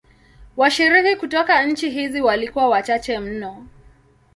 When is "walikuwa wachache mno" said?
2.21-3.67